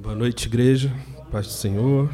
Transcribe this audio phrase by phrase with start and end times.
[0.00, 0.94] Boa noite, igreja.
[1.28, 2.08] Paz do Senhor.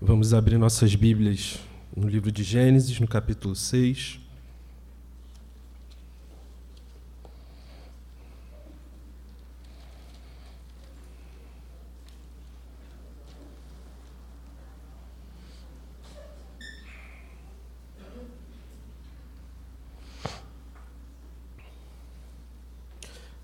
[0.00, 1.58] Vamos abrir nossas Bíblias
[1.94, 4.18] no livro de Gênesis, no capítulo 6.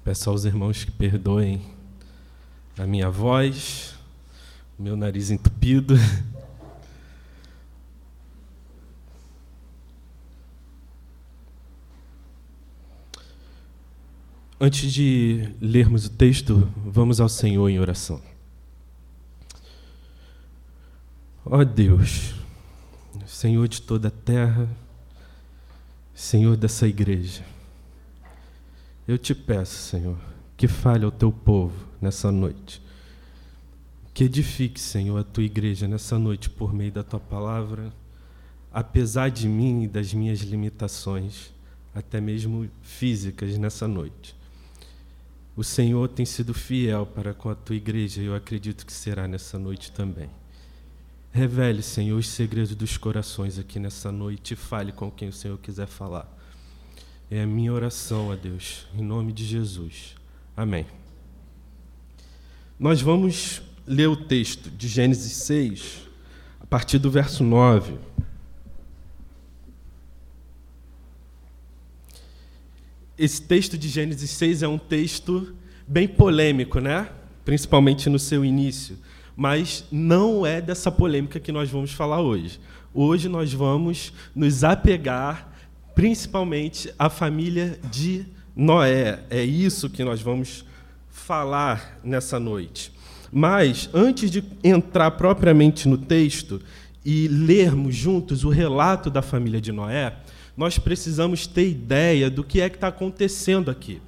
[0.03, 1.61] Peço aos irmãos que perdoem
[2.81, 3.95] a minha voz,
[4.79, 5.95] o meu nariz entupido.
[14.59, 18.23] Antes de lermos o texto, vamos ao Senhor em oração.
[21.45, 22.35] Ó oh Deus,
[23.27, 24.67] Senhor de toda a terra,
[26.15, 27.45] Senhor dessa igreja,
[29.07, 30.19] eu te peço, Senhor,
[30.61, 32.83] que fale ao teu povo nessa noite.
[34.13, 37.91] Que edifique, Senhor, a tua igreja nessa noite por meio da tua palavra,
[38.71, 41.51] apesar de mim e das minhas limitações,
[41.95, 44.37] até mesmo físicas nessa noite.
[45.57, 49.27] O Senhor tem sido fiel para com a tua igreja e eu acredito que será
[49.27, 50.29] nessa noite também.
[51.33, 55.57] Revele, Senhor, os segredos dos corações aqui nessa noite e fale com quem o Senhor
[55.57, 56.31] quiser falar.
[57.31, 60.20] É a minha oração a Deus, em nome de Jesus.
[60.61, 60.85] Amém.
[62.79, 66.03] Nós vamos ler o texto de Gênesis 6,
[66.61, 67.95] a partir do verso 9.
[73.17, 75.57] Esse texto de Gênesis 6 é um texto
[75.89, 77.09] bem polêmico, né?
[77.43, 78.99] Principalmente no seu início.
[79.35, 82.61] Mas não é dessa polêmica que nós vamos falar hoje.
[82.93, 85.51] Hoje nós vamos nos apegar
[85.95, 88.27] principalmente à família de
[88.61, 89.21] Noé.
[89.31, 90.67] É isso que nós vamos
[91.09, 92.93] falar nessa noite.
[93.33, 96.61] Mas, antes de entrar propriamente no texto
[97.03, 100.15] e lermos juntos o relato da família de Noé,
[100.55, 104.03] nós precisamos ter ideia do que é que está acontecendo aqui.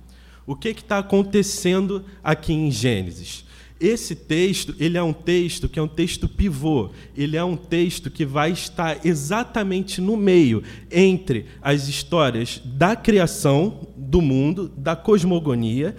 [0.47, 3.47] O que está acontecendo aqui em Gênesis?
[3.81, 6.91] Esse texto, ele é um texto que é um texto pivô.
[7.17, 13.89] Ele é um texto que vai estar exatamente no meio entre as histórias da criação
[14.13, 15.97] do mundo, da cosmogonia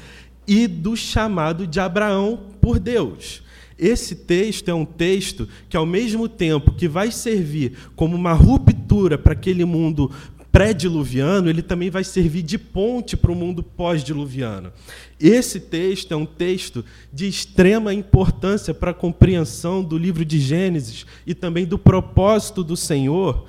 [0.48, 3.42] e do chamado de Abraão por Deus.
[3.78, 9.18] Esse texto é um texto que, ao mesmo tempo que vai servir como uma ruptura
[9.18, 10.12] para aquele mundo
[10.52, 14.72] pré-diluviano, ele também vai servir de ponte para o mundo pós-diluviano.
[15.20, 21.08] Esse texto é um texto de extrema importância para a compreensão do livro de Gênesis
[21.26, 23.48] e também do propósito do Senhor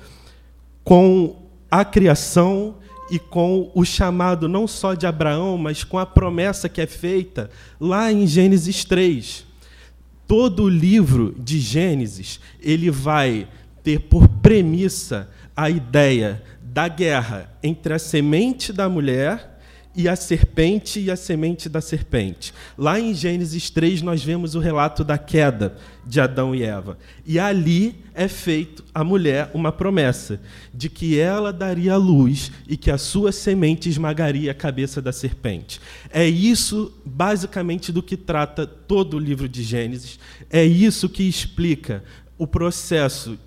[0.83, 2.77] com a criação
[3.09, 7.49] e com o chamado não só de Abraão, mas com a promessa que é feita
[7.79, 9.45] lá em Gênesis 3.
[10.27, 13.47] Todo o livro de Gênesis, ele vai
[13.83, 19.54] ter por premissa a ideia da guerra entre a semente da mulher
[19.95, 22.53] e a serpente e a semente da serpente.
[22.77, 26.97] Lá em Gênesis 3, nós vemos o relato da queda de Adão e Eva.
[27.25, 30.39] E ali é feito à mulher uma promessa
[30.73, 35.79] de que ela daria luz e que a sua semente esmagaria a cabeça da serpente.
[36.11, 40.19] É isso, basicamente, do que trata todo o livro de Gênesis.
[40.49, 42.03] É isso que explica
[42.37, 43.39] o processo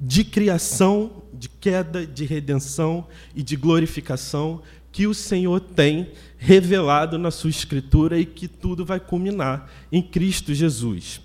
[0.00, 7.30] de criação, de queda, de redenção e de glorificação que o Senhor tem revelado na
[7.30, 11.20] sua Escritura e que tudo vai culminar em Cristo Jesus.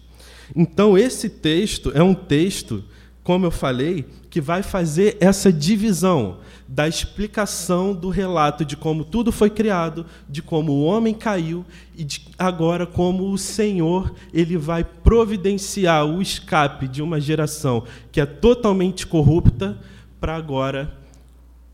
[0.56, 2.84] Então, esse texto é um texto,
[3.24, 9.31] como eu falei, que vai fazer essa divisão da explicação do relato de como tudo
[9.31, 11.63] foi criado, de como o homem caiu
[11.95, 18.19] e de agora como o Senhor ele vai providenciar o escape de uma geração que
[18.19, 19.78] é totalmente corrupta
[20.19, 21.02] para agora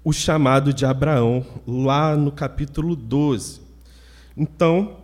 [0.03, 3.61] o chamado de Abraão, lá no capítulo 12.
[4.35, 4.97] Então,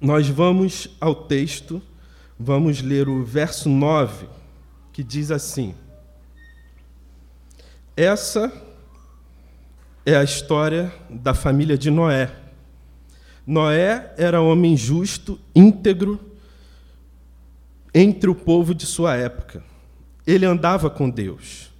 [0.00, 1.82] nós vamos ao texto,
[2.38, 4.26] vamos ler o verso 9,
[4.92, 5.74] que diz assim:
[7.96, 8.52] Essa
[10.04, 12.30] é a história da família de Noé.
[13.46, 16.18] Noé era homem justo, íntegro,
[17.94, 19.62] entre o povo de sua época.
[20.26, 21.70] Ele andava com Deus.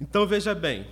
[0.00, 0.86] Então veja bem,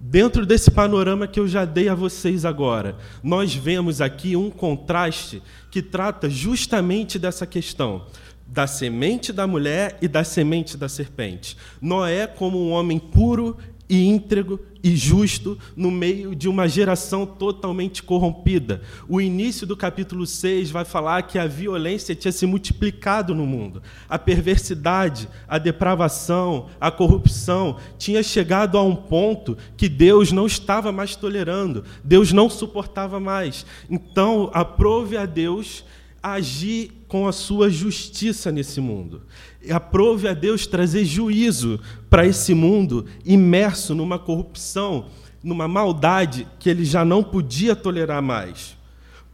[0.00, 5.42] Dentro desse panorama que eu já dei a vocês agora, nós vemos aqui um contraste
[5.72, 8.06] que trata justamente dessa questão
[8.46, 11.56] da semente da mulher e da semente da serpente.
[11.82, 18.02] Noé como um homem puro, e íntegro e justo no meio de uma geração totalmente
[18.02, 18.82] corrompida.
[19.08, 23.82] O início do capítulo 6 vai falar que a violência tinha se multiplicado no mundo.
[24.08, 30.92] A perversidade, a depravação, a corrupção tinha chegado a um ponto que Deus não estava
[30.92, 33.66] mais tolerando, Deus não suportava mais.
[33.90, 35.84] Então, aprove a Deus
[36.22, 39.22] agir com a sua justiça nesse mundo.
[39.70, 45.06] Aprove a Deus trazer juízo para esse mundo imerso numa corrupção,
[45.42, 48.76] numa maldade que ele já não podia tolerar mais.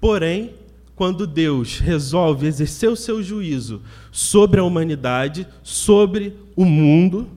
[0.00, 0.54] Porém,
[0.94, 3.82] quando Deus resolve exercer o seu juízo
[4.12, 7.28] sobre a humanidade, sobre o mundo,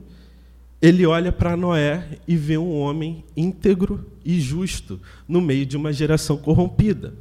[0.81, 5.91] ele olha para Noé e vê um homem íntegro e justo no meio de uma
[5.91, 7.13] geração corrompida.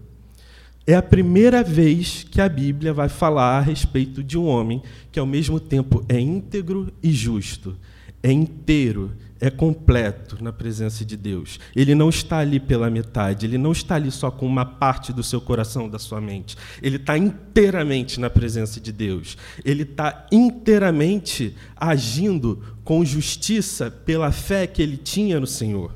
[0.87, 4.81] É a primeira vez que a Bíblia vai falar a respeito de um homem
[5.11, 7.77] que, ao mesmo tempo, é íntegro e justo,
[8.23, 11.59] é inteiro, é completo na presença de Deus.
[11.75, 15.25] Ele não está ali pela metade, ele não está ali só com uma parte do
[15.25, 16.57] seu coração, da sua mente.
[16.81, 19.37] Ele está inteiramente na presença de Deus.
[19.65, 25.93] Ele está inteiramente agindo com justiça pela fé que ele tinha no Senhor.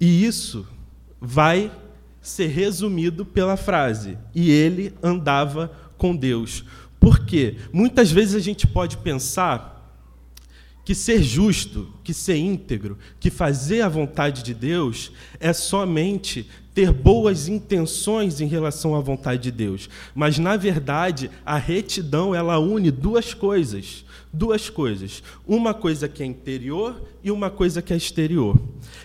[0.00, 0.66] E isso
[1.20, 1.70] vai
[2.28, 6.64] ser resumido pela frase: e ele andava com Deus.
[7.00, 7.56] Por quê?
[7.72, 9.76] Muitas vezes a gente pode pensar
[10.84, 16.90] que ser justo, que ser íntegro, que fazer a vontade de Deus é somente ter
[16.90, 19.90] boas intenções em relação à vontade de Deus.
[20.14, 25.22] Mas na verdade, a retidão ela une duas coisas duas coisas.
[25.46, 28.60] Uma coisa que é interior e uma coisa que é exterior.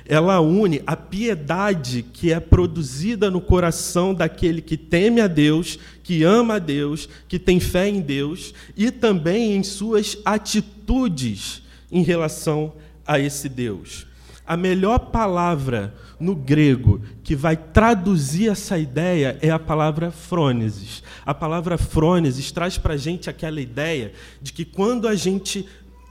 [0.06, 6.24] Ela une a piedade que é produzida no coração daquele que teme a Deus, que
[6.24, 11.64] ama a Deus, que tem fé em Deus, e também em suas atitudes
[11.94, 12.74] em relação
[13.06, 14.08] a esse Deus.
[14.46, 21.02] A melhor palavra no grego que vai traduzir essa ideia é a palavra frônesis.
[21.26, 24.12] A palavra frônesis traz para a gente aquela ideia
[24.42, 25.68] de que quando a gente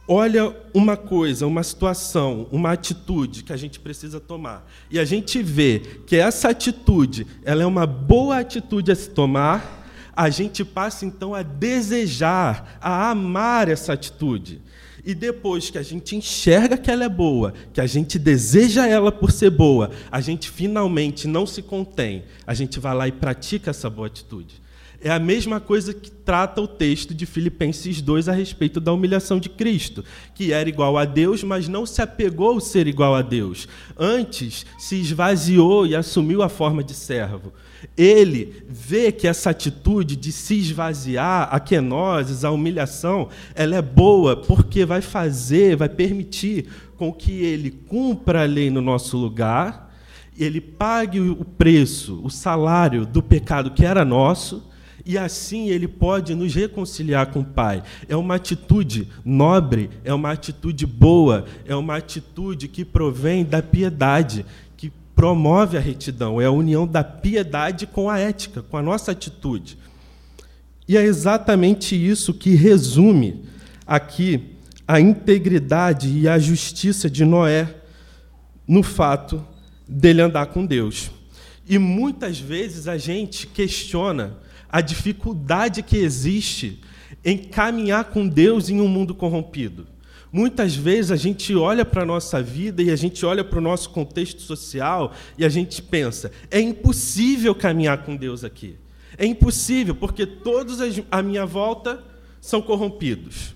[0.08, 5.42] olha uma coisa, uma situação, uma atitude que a gente precisa tomar, e a gente
[5.42, 9.82] vê que essa atitude ela é uma boa atitude a se tomar,
[10.14, 14.60] a gente passa então a desejar, a amar essa atitude.
[15.04, 19.10] E depois que a gente enxerga que ela é boa, que a gente deseja ela
[19.10, 23.70] por ser boa, a gente finalmente não se contém, a gente vai lá e pratica
[23.70, 24.61] essa boa atitude.
[25.02, 29.40] É a mesma coisa que trata o texto de Filipenses 2 a respeito da humilhação
[29.40, 30.04] de Cristo,
[30.34, 33.66] que era igual a Deus, mas não se apegou ao ser igual a Deus.
[33.98, 37.52] Antes se esvaziou e assumiu a forma de servo
[37.96, 44.36] ele vê que essa atitude de se esvaziar, a quenoses, a humilhação, ela é boa
[44.36, 46.66] porque vai fazer, vai permitir
[46.96, 49.92] com que ele cumpra a lei no nosso lugar,
[50.38, 54.70] ele pague o preço, o salário do pecado que era nosso,
[55.04, 57.82] e assim ele pode nos reconciliar com o Pai.
[58.08, 64.44] É uma atitude nobre, é uma atitude boa, é uma atitude que provém da piedade,
[65.14, 69.78] promove a retidão, é a união da piedade com a ética, com a nossa atitude.
[70.88, 73.44] E é exatamente isso que resume
[73.86, 74.56] aqui
[74.86, 77.72] a integridade e a justiça de Noé
[78.66, 79.46] no fato
[79.86, 81.10] dele andar com Deus.
[81.68, 84.36] E muitas vezes a gente questiona
[84.72, 86.80] a dificuldade que existe
[87.22, 89.86] em caminhar com Deus em um mundo corrompido.
[90.32, 93.62] Muitas vezes a gente olha para a nossa vida e a gente olha para o
[93.62, 98.76] nosso contexto social e a gente pensa: é impossível caminhar com Deus aqui.
[99.18, 100.78] É impossível, porque todos
[101.10, 102.02] à minha volta
[102.40, 103.54] são corrompidos,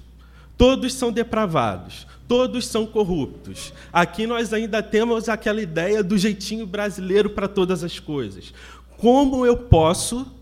[0.59, 3.73] todos são depravados, todos são corruptos.
[3.91, 8.53] Aqui nós ainda temos aquela ideia do jeitinho brasileiro para todas as coisas.
[8.99, 10.36] Como eu posso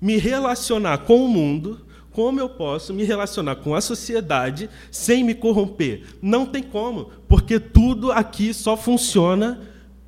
[0.00, 1.86] me relacionar com o mundo
[2.18, 6.02] como eu posso me relacionar com a sociedade sem me corromper?
[6.20, 9.60] Não tem como, porque tudo aqui só funciona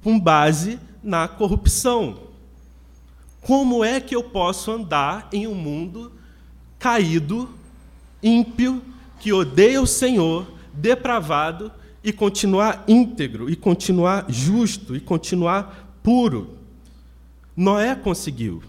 [0.03, 2.19] com base na corrupção.
[3.41, 6.11] Como é que eu posso andar em um mundo
[6.81, 7.49] caído,
[8.21, 8.83] ímpio,
[9.21, 11.71] que odeia o Senhor, depravado,
[12.03, 16.57] e continuar íntegro, e continuar justo, e continuar puro?
[17.57, 18.63] Noé conseguiu.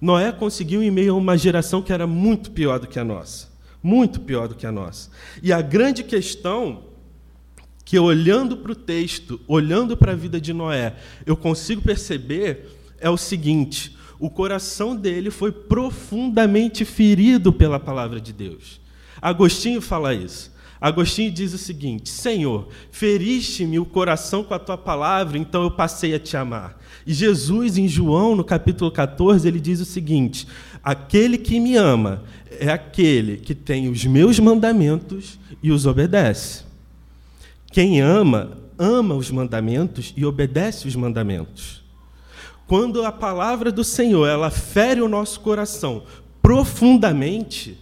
[0.00, 3.48] Noé conseguiu em meio a uma geração que era muito pior do que a nossa.
[3.82, 5.10] Muito pior do que a nossa.
[5.42, 6.84] E a grande questão
[7.84, 12.68] que, olhando para o texto, olhando para a vida de Noé, eu consigo perceber
[13.00, 18.80] é o seguinte: o coração dele foi profundamente ferido pela palavra de Deus.
[19.20, 20.52] Agostinho fala isso.
[20.80, 26.14] Agostinho diz o seguinte: Senhor, feriste-me o coração com a tua palavra, então eu passei
[26.14, 26.78] a te amar.
[27.06, 30.46] E Jesus, em João, no capítulo 14, ele diz o seguinte:
[30.82, 32.22] Aquele que me ama
[32.60, 36.62] é aquele que tem os meus mandamentos e os obedece.
[37.72, 41.82] Quem ama, ama os mandamentos e obedece os mandamentos.
[42.66, 46.02] Quando a palavra do Senhor ela fere o nosso coração
[46.42, 47.78] profundamente,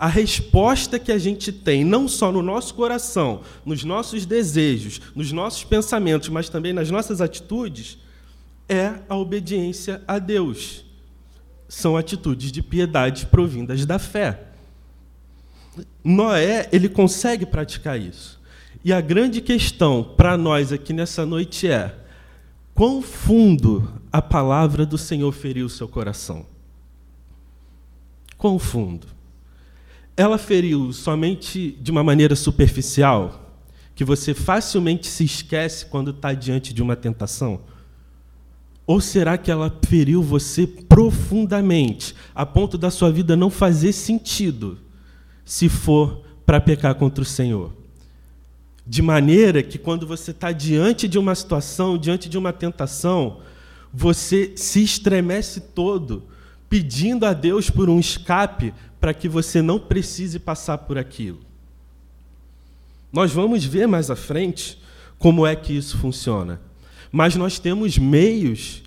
[0.00, 5.30] a resposta que a gente tem, não só no nosso coração, nos nossos desejos, nos
[5.30, 7.98] nossos pensamentos, mas também nas nossas atitudes,
[8.66, 10.86] é a obediência a Deus.
[11.68, 14.44] São atitudes de piedade provindas da fé.
[16.02, 18.40] Noé, ele consegue praticar isso.
[18.82, 21.94] E a grande questão para nós aqui nessa noite é:
[22.72, 26.46] quão fundo a palavra do Senhor feriu o seu coração?
[28.38, 29.19] Quão fundo?
[30.20, 33.56] Ela feriu somente de uma maneira superficial,
[33.94, 37.62] que você facilmente se esquece quando está diante de uma tentação?
[38.86, 44.76] Ou será que ela feriu você profundamente, a ponto da sua vida não fazer sentido,
[45.42, 47.72] se for para pecar contra o Senhor?
[48.86, 53.40] De maneira que quando você está diante de uma situação, diante de uma tentação,
[53.90, 56.24] você se estremece todo,
[56.70, 61.40] pedindo a Deus por um escape para que você não precise passar por aquilo.
[63.12, 64.78] Nós vamos ver mais à frente
[65.18, 66.60] como é que isso funciona.
[67.10, 68.84] Mas nós temos meios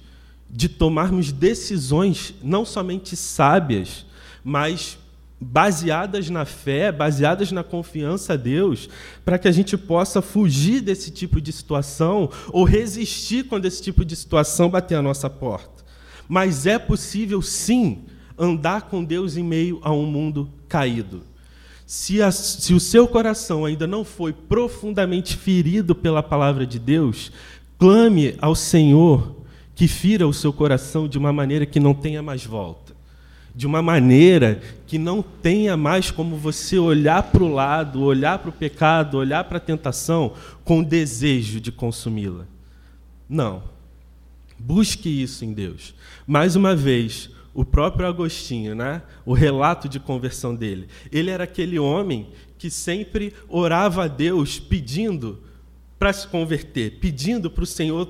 [0.50, 4.06] de tomarmos decisões não somente sábias,
[4.44, 4.98] mas
[5.42, 8.88] baseadas na fé, baseadas na confiança a Deus,
[9.26, 14.06] para que a gente possa fugir desse tipo de situação ou resistir quando esse tipo
[14.06, 15.83] de situação bater a nossa porta.
[16.28, 18.04] Mas é possível sim
[18.38, 21.24] andar com Deus em meio a um mundo caído.
[21.86, 27.32] Se, a, se, o seu coração ainda não foi profundamente ferido pela palavra de Deus,
[27.78, 29.36] clame ao Senhor
[29.76, 32.94] que fira o seu coração de uma maneira que não tenha mais volta.
[33.56, 38.50] De uma maneira que não tenha mais como você olhar para o lado, olhar para
[38.50, 42.46] o pecado, olhar para a tentação com desejo de consumi-la.
[43.30, 43.73] Não.
[44.66, 45.94] Busque isso em Deus.
[46.26, 49.02] Mais uma vez, o próprio Agostinho, né?
[49.26, 50.88] o relato de conversão dele.
[51.12, 55.44] Ele era aquele homem que sempre orava a Deus pedindo
[56.00, 58.10] para se converter, pedindo para o Senhor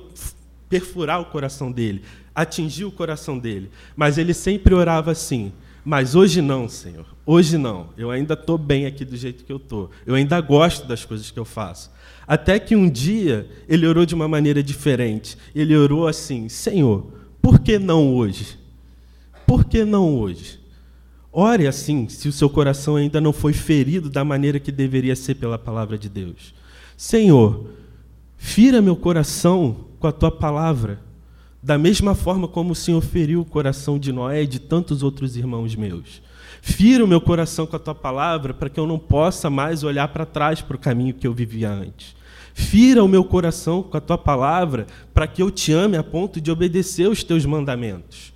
[0.68, 3.68] perfurar o coração dele, atingir o coração dele.
[3.96, 5.52] Mas ele sempre orava assim:
[5.84, 7.90] Mas hoje não, Senhor, hoje não.
[7.96, 9.90] Eu ainda estou bem aqui do jeito que eu estou.
[10.06, 11.92] Eu ainda gosto das coisas que eu faço.
[12.26, 15.36] Até que um dia ele orou de uma maneira diferente.
[15.54, 17.06] Ele orou assim: Senhor,
[17.42, 18.58] por que não hoje?
[19.46, 20.58] Por que não hoje?
[21.30, 25.34] Ore assim, se o seu coração ainda não foi ferido da maneira que deveria ser
[25.34, 26.54] pela palavra de Deus.
[26.96, 27.70] Senhor,
[28.36, 31.00] fira meu coração com a tua palavra,
[31.64, 35.34] da mesma forma como o Senhor feriu o coração de Noé e de tantos outros
[35.34, 36.20] irmãos meus.
[36.60, 40.08] Fira o meu coração com a tua palavra para que eu não possa mais olhar
[40.08, 42.14] para trás para o caminho que eu vivia antes.
[42.52, 46.38] Fira o meu coração com a tua palavra para que eu te ame a ponto
[46.38, 48.34] de obedecer os teus mandamentos.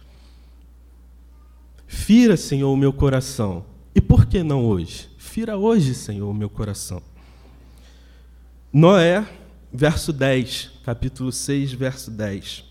[1.86, 3.62] Fira, Senhor, o meu coração.
[3.94, 5.06] E por que não hoje?
[5.18, 7.02] Fira hoje, Senhor, o meu coração.
[8.72, 9.28] Noé,
[9.70, 12.67] verso 10, capítulo 6, verso 10.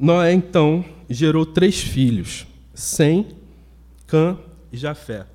[0.00, 3.36] Noé, então, gerou três filhos: Sem,
[4.06, 4.38] Cã
[4.72, 5.26] e Jafé.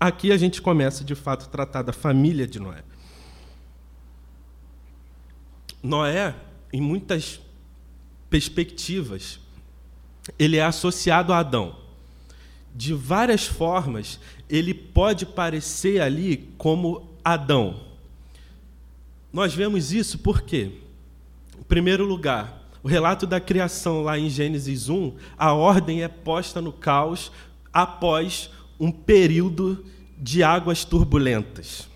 [0.00, 2.82] Aqui a gente começa, de fato, a tratar da família de Noé.
[5.80, 6.34] Noé,
[6.72, 7.40] em muitas
[8.28, 9.38] perspectivas,
[10.36, 11.76] ele é associado a Adão.
[12.74, 17.87] De várias formas, ele pode parecer ali como Adão.
[19.32, 20.72] Nós vemos isso porque,
[21.58, 26.60] em primeiro lugar, o relato da criação lá em Gênesis 1, a ordem é posta
[26.60, 27.30] no caos
[27.72, 29.84] após um período
[30.16, 31.88] de águas turbulentas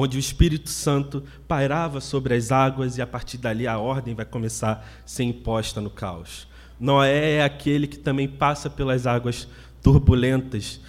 [0.00, 4.24] onde o Espírito Santo pairava sobre as águas e a partir dali a ordem vai
[4.24, 6.48] começar a ser imposta no caos.
[6.78, 9.46] Noé é aquele que também passa pelas águas
[9.82, 10.80] turbulentas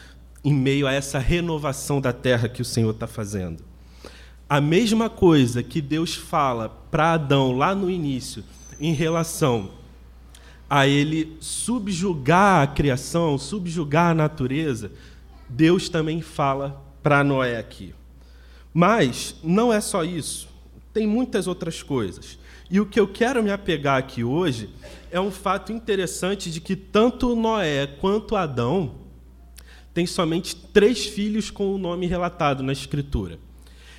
[0.44, 3.64] em meio a essa renovação da terra que o Senhor está fazendo.
[4.52, 8.44] A mesma coisa que Deus fala para Adão lá no início,
[8.82, 9.72] em relação
[10.70, 14.92] a ele subjugar a criação, subjugar a natureza,
[15.48, 17.96] Deus também fala para Noé aqui.
[18.74, 20.50] Mas não é só isso,
[20.94, 22.38] tem muitas outras coisas.
[22.70, 24.70] E o que eu quero me apegar aqui hoje
[25.10, 28.96] é um fato interessante de que tanto Noé quanto Adão
[29.94, 33.40] têm somente três filhos com o nome relatado na Escritura.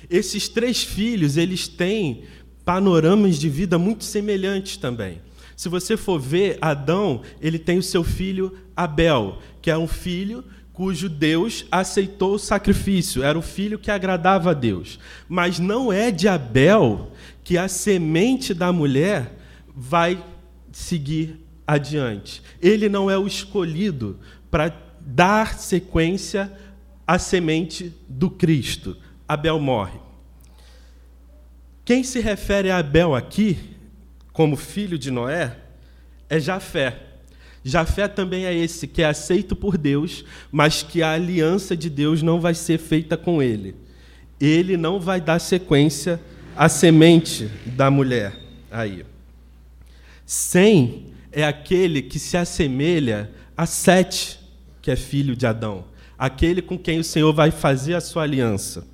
[0.09, 2.23] Esses três filhos, eles têm
[2.65, 5.21] panoramas de vida muito semelhantes também.
[5.55, 10.43] Se você for ver, Adão, ele tem o seu filho Abel, que é um filho
[10.73, 14.99] cujo Deus aceitou o sacrifício, era o filho que agradava a Deus.
[15.29, 17.11] Mas não é de Abel
[17.43, 19.37] que a semente da mulher
[19.75, 20.23] vai
[20.71, 22.41] seguir adiante.
[22.59, 24.19] Ele não é o escolhido
[24.49, 26.51] para dar sequência
[27.05, 28.97] à semente do Cristo.
[29.33, 29.99] Abel morre.
[31.85, 33.57] Quem se refere a Abel aqui,
[34.31, 35.57] como filho de Noé,
[36.29, 36.97] é Jafé.
[37.63, 42.21] Jafé também é esse que é aceito por Deus, mas que a aliança de Deus
[42.21, 43.75] não vai ser feita com ele.
[44.39, 46.19] Ele não vai dar sequência
[46.55, 48.33] à semente da mulher.
[48.71, 49.05] Aí.
[50.25, 54.39] Sem é aquele que se assemelha a Sete,
[54.81, 55.85] que é filho de Adão,
[56.17, 58.85] aquele com quem o Senhor vai fazer a sua aliança.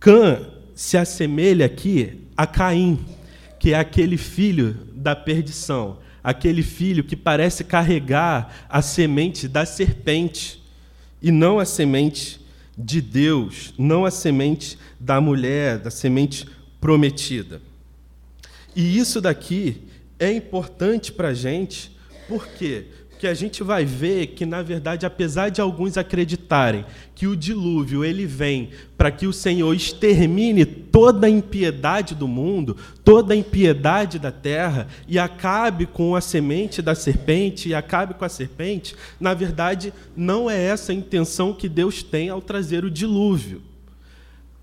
[0.00, 3.04] Cã se assemelha aqui a Caim,
[3.58, 10.62] que é aquele filho da perdição, aquele filho que parece carregar a semente da serpente
[11.20, 12.40] e não a semente
[12.76, 16.46] de Deus, não a semente da mulher, da semente
[16.80, 17.60] prometida.
[18.76, 19.88] E isso daqui
[20.18, 21.90] é importante para a gente,
[22.28, 22.86] por quê?
[23.18, 26.84] Que a gente vai ver que, na verdade, apesar de alguns acreditarem
[27.14, 32.76] que o dilúvio ele vem para que o Senhor extermine toda a impiedade do mundo,
[33.04, 38.24] toda a impiedade da terra e acabe com a semente da serpente e acabe com
[38.24, 42.90] a serpente, na verdade, não é essa a intenção que Deus tem ao trazer o
[42.90, 43.67] dilúvio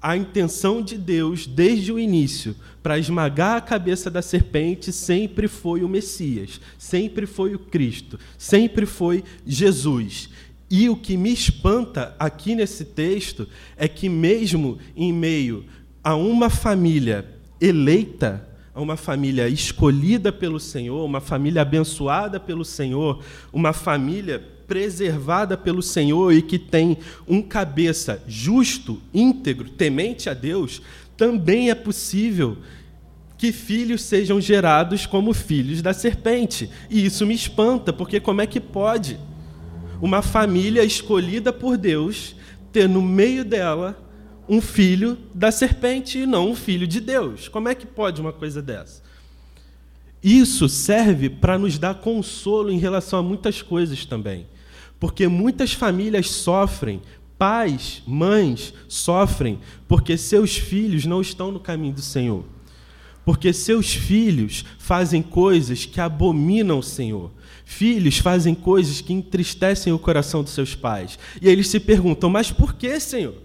[0.06, 5.84] a intenção de Deus, desde o início, para esmagar a cabeça da serpente, sempre foi
[5.84, 10.30] o Messias, sempre foi o Cristo, sempre foi Jesus.
[10.70, 15.66] E o que me espanta aqui nesse texto é que, mesmo em meio
[16.04, 17.26] a uma família
[17.60, 25.58] eleita, a uma família escolhida pelo Senhor, uma família abençoada pelo Senhor, uma família preservada
[25.58, 26.98] pelo Senhor e que tem
[27.28, 30.82] um cabeça justo, íntegro, temente a Deus,
[31.18, 32.58] também é possível
[33.38, 36.70] que filhos sejam gerados como filhos da serpente.
[36.90, 39.20] E isso me espanta, porque como é que pode
[40.02, 42.36] uma família escolhida por Deus
[42.72, 44.02] ter no meio dela
[44.48, 47.48] um filho da serpente e não um filho de Deus?
[47.48, 49.04] Como é que pode uma coisa dessa?
[50.24, 54.48] Isso serve para nos dar consolo em relação a muitas coisas também.
[55.06, 57.00] Porque muitas famílias sofrem,
[57.38, 62.44] pais, mães sofrem, porque seus filhos não estão no caminho do Senhor.
[63.24, 67.32] Porque seus filhos fazem coisas que abominam o Senhor.
[67.64, 71.20] Filhos fazem coisas que entristecem o coração dos seus pais.
[71.40, 73.36] E eles se perguntam: Mas por que, Senhor?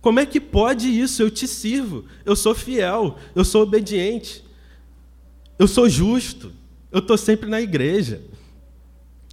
[0.00, 1.20] Como é que pode isso?
[1.20, 4.42] Eu te sirvo, eu sou fiel, eu sou obediente,
[5.58, 6.50] eu sou justo,
[6.90, 8.31] eu estou sempre na igreja.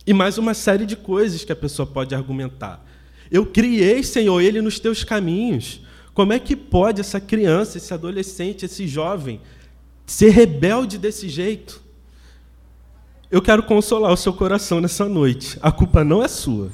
[0.10, 2.84] E mais uma série de coisas que a pessoa pode argumentar.
[3.30, 5.82] Eu criei, Senhor, ele nos teus caminhos.
[6.16, 9.40] Como é que pode essa criança, esse adolescente, esse jovem
[10.08, 11.80] ser rebelde desse jeito?
[13.30, 15.60] Eu quero consolar o seu coração nessa noite.
[15.62, 16.72] A culpa não é sua.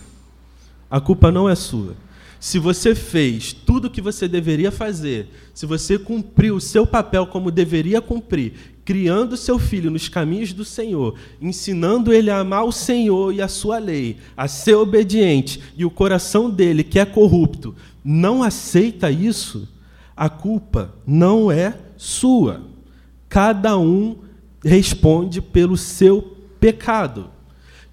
[0.90, 1.98] A culpa não é sua.
[2.40, 7.28] Se você fez tudo o que você deveria fazer, se você cumpriu o seu papel
[7.28, 8.54] como deveria cumprir,
[8.86, 13.48] criando seu filho nos caminhos do Senhor, ensinando ele a amar o Senhor e a
[13.48, 19.68] sua lei, a ser obediente, e o coração dele, que é corrupto, não aceita isso,
[20.16, 22.62] a culpa não é sua.
[23.28, 24.18] Cada um
[24.64, 26.22] responde pelo seu
[26.60, 27.32] pecado.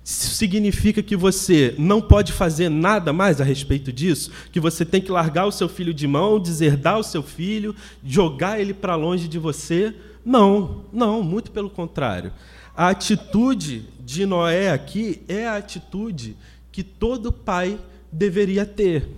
[0.05, 4.31] Isso significa que você não pode fazer nada mais a respeito disso?
[4.51, 7.75] Que você tem que largar o seu filho de mão, deserdar o seu filho,
[8.05, 9.95] jogar ele para longe de você?
[10.25, 12.33] Não, não, muito pelo contrário.
[12.77, 16.37] A atitude de Noé aqui é a atitude
[16.71, 17.79] que todo pai
[18.11, 19.09] deveria ter.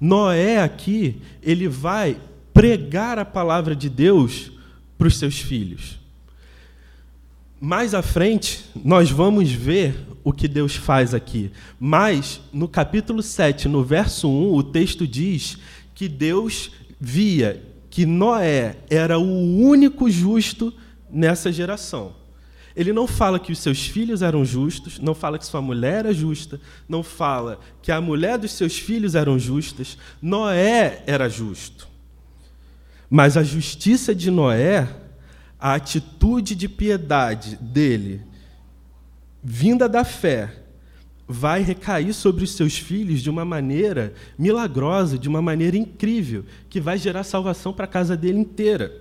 [0.00, 2.18] Noé aqui, ele vai
[2.54, 4.50] pregar a palavra de Deus
[4.96, 5.98] para os seus filhos.
[7.60, 11.50] Mais à frente, nós vamos ver o que Deus faz aqui.
[11.78, 15.58] Mas, no capítulo 7, no verso 1, o texto diz
[15.94, 20.72] que Deus via que Noé era o único justo
[21.10, 22.14] nessa geração.
[22.74, 26.14] Ele não fala que os seus filhos eram justos, não fala que sua mulher era
[26.14, 29.98] justa, não fala que a mulher dos seus filhos eram justas.
[30.22, 31.88] Noé era justo.
[33.10, 34.88] Mas a justiça de Noé
[35.60, 38.22] a atitude de piedade dele,
[39.42, 40.64] vinda da fé,
[41.32, 46.80] vai recair sobre os seus filhos de uma maneira milagrosa, de uma maneira incrível, que
[46.80, 49.00] vai gerar salvação para a casa dele inteira.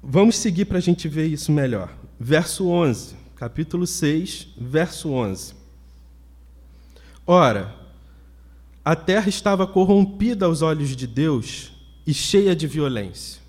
[0.00, 1.92] Vamos seguir para a gente ver isso melhor.
[2.18, 5.52] Verso 11, capítulo 6, verso 11.
[7.26, 7.74] Ora,
[8.84, 11.72] a terra estava corrompida aos olhos de Deus
[12.06, 13.42] e cheia de violência.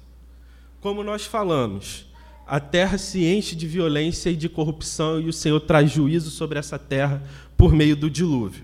[0.81, 2.07] Como nós falamos,
[2.49, 6.57] a terra se enche de violência e de corrupção e o Senhor traz juízo sobre
[6.57, 7.21] essa terra
[7.55, 8.63] por meio do dilúvio.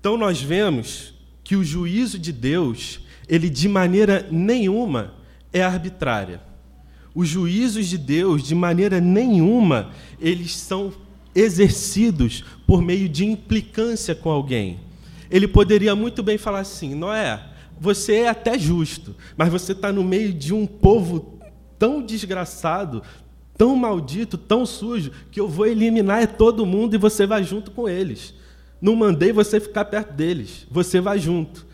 [0.00, 5.14] Então nós vemos que o juízo de Deus, ele de maneira nenhuma
[5.52, 6.40] é arbitrária.
[7.14, 10.92] Os juízos de Deus, de maneira nenhuma, eles são
[11.32, 14.80] exercidos por meio de implicância com alguém.
[15.30, 17.40] Ele poderia muito bem falar assim: Noé,
[17.80, 21.33] você é até justo, mas você está no meio de um povo
[21.78, 23.02] tão desgraçado,
[23.56, 27.88] tão maldito, tão sujo, que eu vou eliminar todo mundo e você vai junto com
[27.88, 28.34] eles.
[28.80, 31.66] Não mandei você ficar perto deles, você vai junto.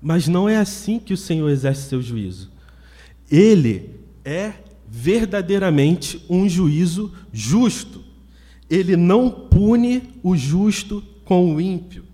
[0.00, 2.50] Mas não é assim que o Senhor exerce seu juízo.
[3.30, 3.90] Ele
[4.24, 4.54] é
[4.88, 8.04] verdadeiramente um juízo justo.
[8.68, 12.04] Ele não pune o justo com o ímpio.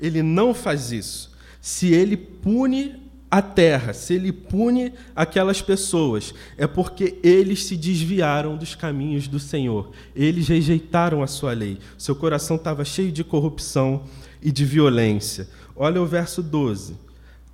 [0.00, 1.36] Ele não faz isso.
[1.60, 8.56] Se ele pune a terra, se ele pune aquelas pessoas, é porque eles se desviaram
[8.56, 9.90] dos caminhos do Senhor.
[10.16, 11.78] Eles rejeitaram a sua lei.
[11.98, 14.04] Seu coração estava cheio de corrupção
[14.40, 15.46] e de violência.
[15.76, 16.96] Olha o verso 12.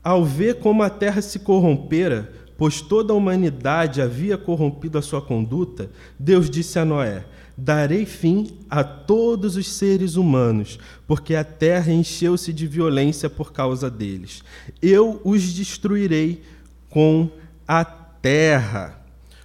[0.03, 5.21] Ao ver como a terra se corrompera, pois toda a humanidade havia corrompido a sua
[5.21, 7.25] conduta, Deus disse a Noé:
[7.57, 13.89] Darei fim a todos os seres humanos, porque a terra encheu-se de violência por causa
[13.89, 14.43] deles.
[14.83, 16.43] Eu os destruirei
[16.91, 17.31] com
[17.67, 19.01] a terra.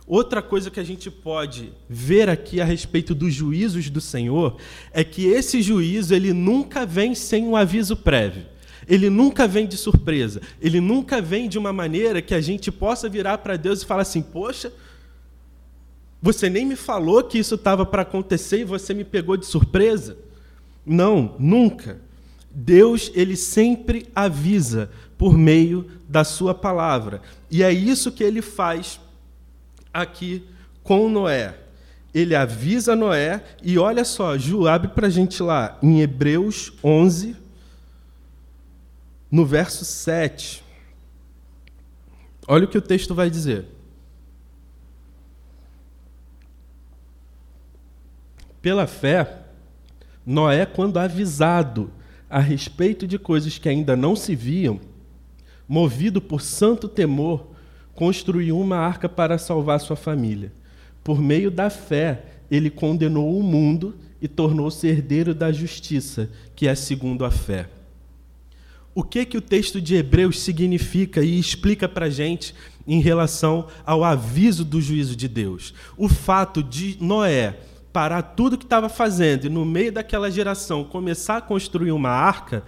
[0.08, 4.58] Outra coisa que a gente pode ver aqui a respeito dos juízos do Senhor
[4.92, 8.44] é que esse juízo ele nunca vem sem um aviso prévio.
[8.88, 10.42] Ele nunca vem de surpresa.
[10.60, 14.02] Ele nunca vem de uma maneira que a gente possa virar para Deus e falar
[14.02, 14.74] assim: "Poxa,
[16.22, 20.18] você nem me falou que isso estava para acontecer e você me pegou de surpresa?
[20.86, 22.02] Não, nunca.
[22.52, 27.22] Deus, ele sempre avisa por meio da sua palavra.
[27.50, 29.00] E é isso que ele faz
[29.94, 30.44] aqui
[30.84, 31.56] com Noé.
[32.14, 37.36] Ele avisa Noé, e olha só, Ju, abre para a gente lá, em Hebreus 11,
[39.30, 40.64] no verso 7.
[42.48, 43.66] Olha o que o texto vai dizer.
[48.62, 49.40] Pela fé,
[50.26, 51.92] Noé, quando avisado
[52.30, 54.80] a respeito de coisas que ainda não se viam,
[55.68, 57.48] movido por santo temor,
[57.94, 60.52] construiu uma arca para salvar sua família.
[61.04, 66.76] Por meio da fé, ele condenou o mundo e tornou-se herdeiro da justiça, que é
[66.76, 67.70] segundo a fé.
[68.94, 72.54] O que que o texto de Hebreus significa e explica para gente
[72.86, 75.74] em relação ao aviso do juízo de Deus?
[75.96, 77.58] O fato de Noé
[78.00, 82.64] parar tudo que estava fazendo e no meio daquela geração começar a construir uma arca,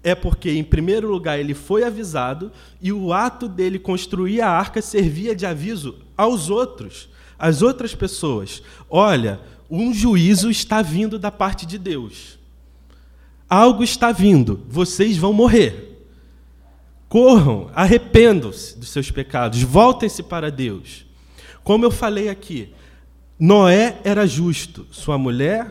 [0.00, 4.80] é porque, em primeiro lugar, ele foi avisado e o ato dele construir a arca
[4.80, 8.62] servia de aviso aos outros, às outras pessoas.
[8.88, 12.38] Olha, um juízo está vindo da parte de Deus.
[13.50, 16.06] Algo está vindo, vocês vão morrer.
[17.08, 21.04] Corram, arrependam-se dos seus pecados, voltem-se para Deus.
[21.64, 22.72] Como eu falei aqui,
[23.38, 25.70] Noé era justo, sua mulher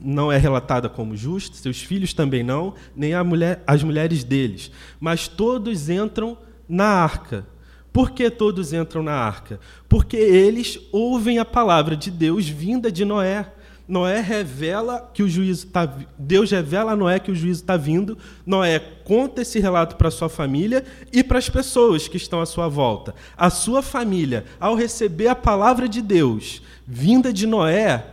[0.00, 4.70] não é relatada como justa, seus filhos também não, nem mulher, as mulheres deles.
[4.98, 6.36] Mas todos entram
[6.68, 7.46] na arca.
[7.92, 9.60] Por que todos entram na arca?
[9.88, 13.52] Porque eles ouvem a palavra de Deus vinda de Noé.
[13.86, 15.92] Noé revela que o juízo está.
[16.18, 18.16] Deus revela a Noé que o juízo está vindo.
[18.46, 22.68] Noé conta esse relato para sua família e para as pessoas que estão à sua
[22.68, 23.14] volta.
[23.36, 28.06] A sua família, ao receber a palavra de Deus vinda de Noé,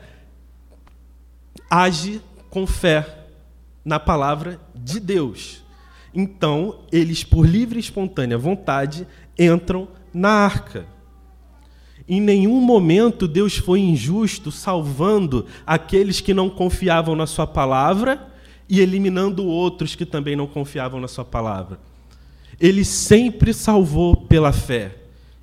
[1.69, 3.25] age com fé
[3.83, 5.63] na palavra de Deus.
[6.13, 10.85] Então, eles, por livre e espontânea vontade, entram na arca.
[12.09, 18.27] Em nenhum momento Deus foi injusto salvando aqueles que não confiavam na Sua palavra
[18.67, 21.79] e eliminando outros que também não confiavam na Sua palavra.
[22.59, 24.95] Ele sempre salvou pela fé.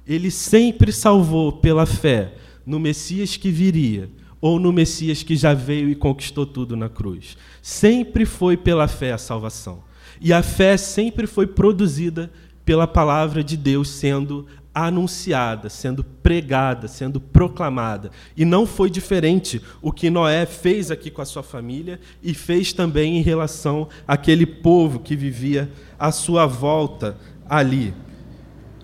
[0.05, 2.35] Ele sempre salvou pela fé
[2.66, 7.37] no Messias que viria ou no Messias que já veio e conquistou tudo na cruz.
[7.62, 9.85] Sempre foi pela fé a salvação.
[10.20, 12.31] E a fé sempre foi produzida
[12.64, 14.46] pela palavra de Deus sendo
[14.84, 18.10] anunciada, sendo pregada, sendo proclamada.
[18.36, 22.74] E não foi diferente o que Noé fez aqui com a sua família e fez
[22.74, 27.16] também em relação àquele povo que vivia à sua volta
[27.48, 27.94] ali.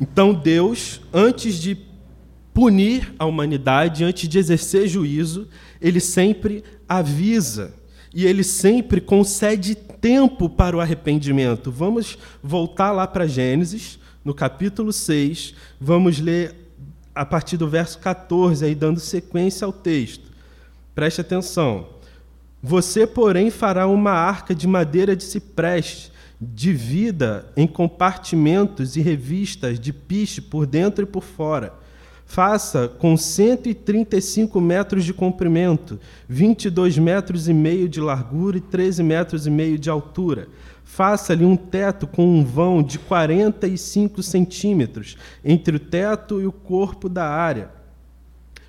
[0.01, 1.77] Então Deus, antes de
[2.55, 5.47] punir a humanidade, antes de exercer juízo,
[5.79, 7.75] ele sempre avisa
[8.15, 11.71] e ele sempre concede tempo para o arrependimento.
[11.71, 16.55] Vamos voltar lá para Gênesis, no capítulo 6, vamos ler
[17.15, 20.31] a partir do verso 14, aí dando sequência ao texto.
[20.95, 21.89] Preste atenção.
[22.63, 29.93] Você, porém, fará uma arca de madeira de cipreste, divida em compartimentos e revistas de
[29.93, 31.75] piche por dentro e por fora.
[32.25, 39.47] Faça com 135 metros de comprimento, 22 metros e meio de largura e 13 metros
[39.47, 40.49] e meio de altura
[40.95, 47.09] Faça-lhe um teto com um vão de 45 centímetros entre o teto e o corpo
[47.09, 47.71] da área.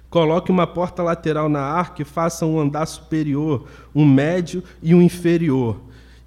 [0.10, 5.02] Coloque uma porta lateral na arca e faça um andar superior, um médio e um
[5.02, 5.82] inferior.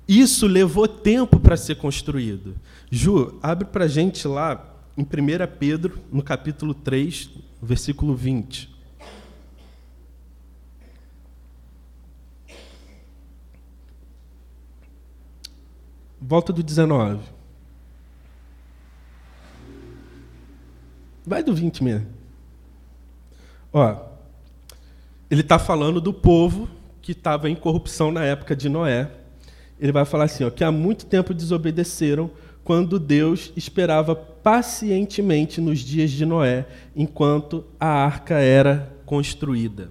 [0.06, 2.54] Isso levou tempo para ser construído.
[2.90, 5.06] Ju, abre para a gente lá em 1
[5.58, 7.30] Pedro, no capítulo 3,
[7.62, 8.75] versículo 20.
[16.20, 17.20] Volta do 19.
[21.26, 22.06] Vai do 20 mesmo.
[23.72, 23.96] Ó,
[25.30, 26.68] ele está falando do povo
[27.02, 29.10] que estava em corrupção na época de Noé.
[29.78, 32.30] Ele vai falar assim, ó, que há muito tempo desobedeceram
[32.64, 39.90] quando Deus esperava pacientemente nos dias de Noé, enquanto a arca era construída.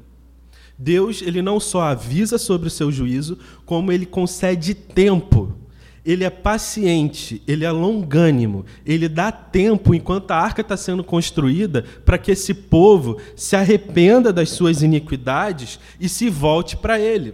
[0.77, 5.55] Deus, ele não só avisa sobre o seu juízo, como ele concede tempo
[6.05, 11.83] ele é paciente, ele é longânimo, ele dá tempo enquanto a arca está sendo construída
[12.05, 17.33] para que esse povo se arrependa das suas iniquidades e se volte para ele.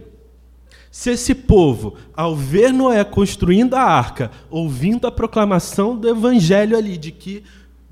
[0.90, 6.96] Se esse povo, ao ver Noé construindo a arca, ouvindo a proclamação do evangelho ali
[6.96, 7.42] de que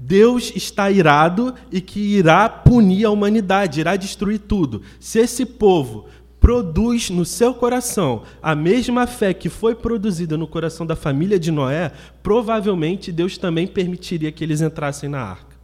[0.02, 4.80] Deus está irado e que irá punir a humanidade, irá destruir tudo.
[4.98, 6.06] Se esse povo
[6.40, 11.53] produz no seu coração a mesma fé que foi produzida no coração da família de
[11.53, 15.55] Noé, provavelmente Deus também permitiria que eles entrassem na arca.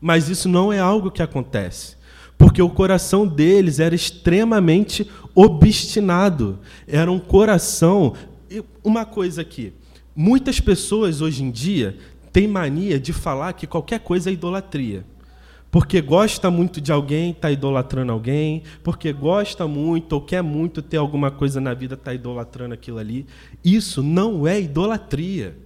[0.00, 1.96] Mas isso não é algo que acontece,
[2.36, 6.58] porque o coração deles era extremamente obstinado.
[6.86, 8.14] Era um coração.
[8.82, 9.72] Uma coisa aqui:
[10.14, 11.96] muitas pessoas hoje em dia
[12.32, 15.04] têm mania de falar que qualquer coisa é idolatria
[15.72, 20.98] porque gosta muito de alguém, está idolatrando alguém, porque gosta muito ou quer muito ter
[20.98, 23.26] alguma coisa na vida, está idolatrando aquilo ali.
[23.64, 25.56] Isso não é idolatria.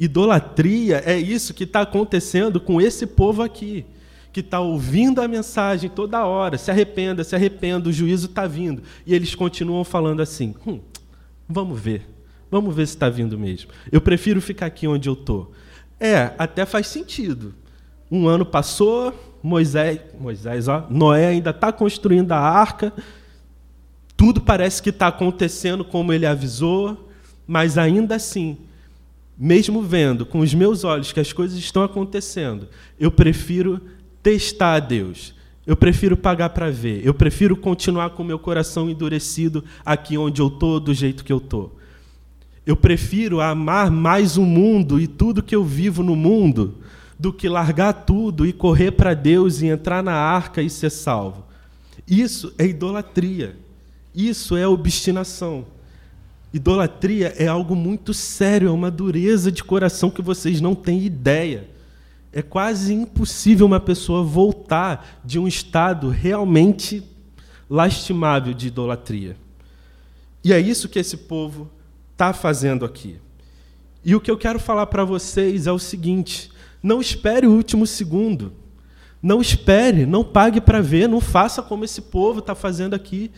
[0.00, 3.86] Idolatria é isso que está acontecendo com esse povo aqui,
[4.32, 8.82] que está ouvindo a mensagem toda hora, se arrependa, se arrependa, o juízo está vindo.
[9.06, 10.80] E eles continuam falando assim: hum,
[11.48, 12.04] vamos ver,
[12.50, 13.70] vamos ver se está vindo mesmo.
[13.92, 15.52] Eu prefiro ficar aqui onde eu estou.
[16.00, 17.54] É, até faz sentido.
[18.10, 19.12] Um ano passou,
[19.46, 22.92] Moisés, Moisés, ó, Noé ainda está construindo a arca,
[24.16, 27.08] tudo parece que está acontecendo como ele avisou,
[27.46, 28.58] mas ainda assim,
[29.38, 32.66] mesmo vendo com os meus olhos que as coisas estão acontecendo,
[32.98, 33.80] eu prefiro
[34.20, 35.32] testar a Deus.
[35.64, 37.04] Eu prefiro pagar para ver.
[37.04, 41.38] Eu prefiro continuar com meu coração endurecido aqui onde eu estou, do jeito que eu
[41.38, 41.76] estou.
[42.64, 46.78] Eu prefiro amar mais o mundo e tudo que eu vivo no mundo
[47.18, 51.44] do que largar tudo e correr para Deus e entrar na arca e ser salvo.
[52.06, 53.56] Isso é idolatria.
[54.14, 55.66] Isso é obstinação.
[56.52, 61.68] Idolatria é algo muito sério, é uma dureza de coração que vocês não têm ideia.
[62.32, 67.02] É quase impossível uma pessoa voltar de um estado realmente
[67.68, 69.36] lastimável de idolatria.
[70.42, 71.68] E é isso que esse povo
[72.12, 73.16] está fazendo aqui.
[74.04, 76.50] E o que eu quero falar para vocês é o seguinte:
[76.86, 78.52] não espere o último segundo.
[79.20, 83.32] Não espere, não pague para ver, não faça como esse povo está fazendo aqui,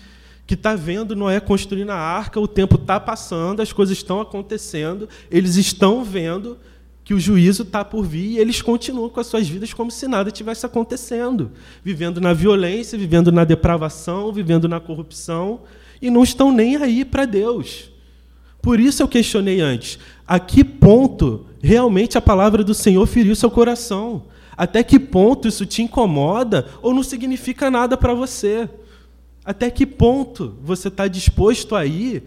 [0.47, 5.09] que está vendo Noé construindo a arca, o tempo está passando, as coisas estão acontecendo,
[5.31, 6.59] eles estão vendo
[7.03, 10.07] que o juízo está por vir e eles continuam com as suas vidas como se
[10.07, 11.51] nada tivesse acontecendo,
[11.83, 15.63] vivendo na violência, vivendo na depravação, vivendo na corrupção
[16.03, 17.91] e não estão nem aí para Deus.
[18.61, 23.51] Por isso eu questionei antes: a que ponto realmente a palavra do Senhor feriu seu
[23.51, 24.25] coração?
[24.57, 28.69] Até que ponto isso te incomoda ou não significa nada para você?
[29.45, 32.25] Até que ponto você está disposto a ir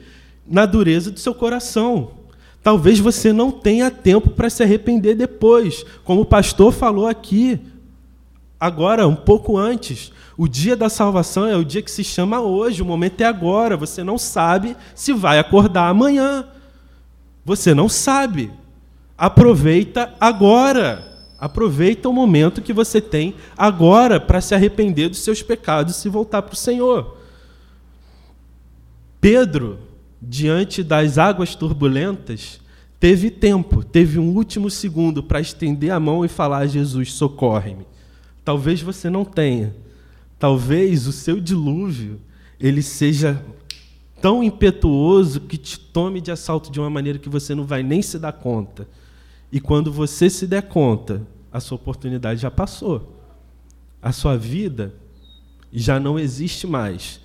[0.47, 2.11] na dureza do seu coração?
[2.63, 5.85] Talvez você não tenha tempo para se arrepender depois.
[6.03, 7.59] Como o pastor falou aqui,
[8.59, 10.11] agora, um pouco antes.
[10.37, 13.75] O dia da salvação é o dia que se chama hoje, o momento é agora.
[13.77, 16.47] Você não sabe se vai acordar amanhã.
[17.43, 18.51] Você não sabe.
[19.17, 21.11] Aproveita agora.
[21.39, 26.43] Aproveita o momento que você tem agora para se arrepender dos seus pecados e voltar
[26.43, 27.17] para o Senhor.
[29.19, 29.79] Pedro,
[30.21, 32.61] diante das águas turbulentas,
[32.99, 37.87] teve tempo, teve um último segundo para estender a mão e falar a Jesus: socorre-me.
[38.45, 39.75] Talvez você não tenha.
[40.41, 42.19] Talvez o seu dilúvio
[42.59, 43.45] ele seja
[44.19, 48.01] tão impetuoso que te tome de assalto de uma maneira que você não vai nem
[48.01, 48.89] se dar conta.
[49.51, 53.23] E quando você se der conta, a sua oportunidade já passou.
[54.01, 54.95] A sua vida
[55.71, 57.21] já não existe mais.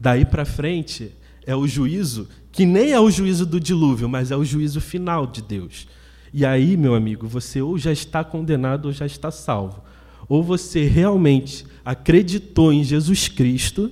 [0.00, 1.12] Daí para frente
[1.46, 5.28] é o juízo, que nem é o juízo do dilúvio, mas é o juízo final
[5.28, 5.86] de Deus.
[6.34, 9.80] E aí, meu amigo, você ou já está condenado ou já está salvo.
[10.28, 13.90] Ou você realmente acreditou em Jesus Cristo,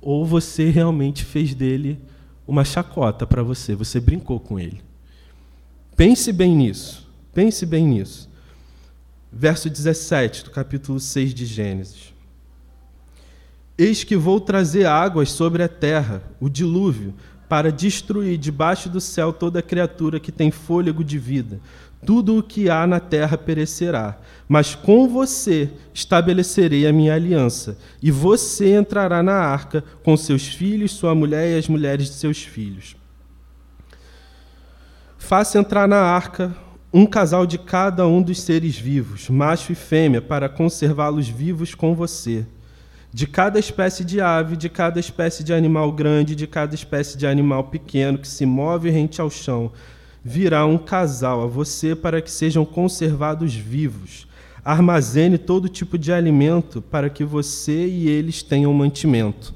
[0.00, 2.00] ou você realmente fez dele
[2.46, 4.80] uma chacota para você, você brincou com ele.
[5.96, 7.08] Pense bem nisso.
[7.32, 8.28] Pense bem nisso.
[9.32, 12.14] Verso 17 do capítulo 6 de Gênesis.
[13.76, 17.14] Eis que vou trazer águas sobre a terra, o dilúvio,
[17.48, 21.60] para destruir debaixo do céu toda criatura que tem fôlego de vida.
[22.04, 24.18] Tudo o que há na terra perecerá.
[24.48, 30.92] Mas com você estabelecerei a minha aliança, e você entrará na arca com seus filhos,
[30.92, 32.96] sua mulher e as mulheres de seus filhos.
[35.18, 36.54] Faça entrar na arca
[36.92, 41.94] um casal de cada um dos seres vivos, macho e fêmea, para conservá-los vivos com
[41.94, 42.46] você.
[43.12, 47.26] De cada espécie de ave, de cada espécie de animal grande, de cada espécie de
[47.26, 49.72] animal pequeno que se move rente ao chão,
[50.24, 54.26] virá um casal a você para que sejam conservados vivos.
[54.64, 59.52] Armazene todo tipo de alimento para que você e eles tenham mantimento.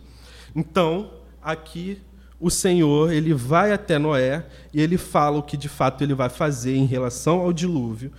[0.54, 1.11] Então,
[1.42, 1.98] aqui
[2.38, 6.28] o Senhor ele vai até Noé e ele fala o que de fato ele vai
[6.28, 8.12] fazer em relação ao dilúvio,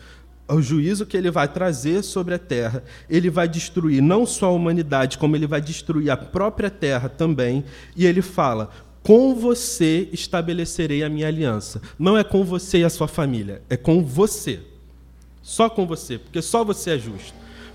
[0.48, 2.84] ao juízo que ele vai trazer sobre a terra.
[3.08, 7.64] Ele vai destruir não só a humanidade, como ele vai destruir a própria terra também.
[7.96, 8.72] E ele fala:
[9.04, 11.82] com você estabelecerei a minha aliança.
[11.98, 14.60] Não é com você e a sua família, é com você.
[15.42, 17.34] Só com você, porque só você é justo.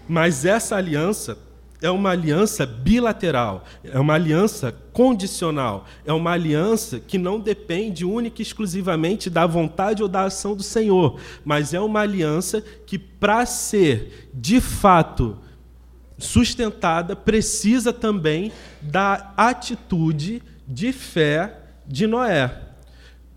[0.09, 1.39] Mas essa aliança
[1.83, 8.41] é uma aliança bilateral, é uma aliança condicional, é uma aliança que não depende única
[8.41, 13.45] e exclusivamente da vontade ou da ação do Senhor, mas é uma aliança que, para
[13.45, 15.37] ser de fato
[16.17, 22.61] sustentada, precisa também da atitude de fé de Noé.